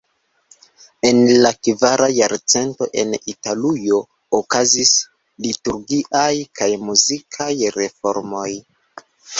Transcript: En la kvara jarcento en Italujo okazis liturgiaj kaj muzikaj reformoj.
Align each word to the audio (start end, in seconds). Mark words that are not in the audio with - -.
En 1.09 1.19
la 1.43 1.51
kvara 1.67 2.07
jarcento 2.13 2.87
en 3.03 3.13
Italujo 3.35 4.01
okazis 4.41 4.95
liturgiaj 5.49 6.33
kaj 6.63 6.73
muzikaj 6.91 7.53
reformoj. 7.83 8.51